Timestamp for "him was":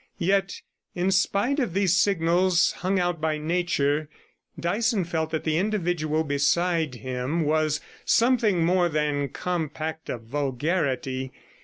6.95-7.81